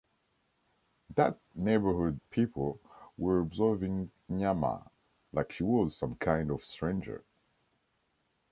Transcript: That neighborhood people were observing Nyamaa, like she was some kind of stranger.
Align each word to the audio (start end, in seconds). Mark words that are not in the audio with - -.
That 1.15 1.37
neighborhood 1.53 2.19
people 2.31 2.79
were 3.19 3.39
observing 3.39 4.11
Nyamaa, 4.31 4.89
like 5.31 5.51
she 5.51 5.61
was 5.63 5.95
some 5.95 6.15
kind 6.15 6.49
of 6.49 6.65
stranger. 6.65 7.23